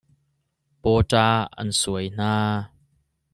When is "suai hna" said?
1.79-2.31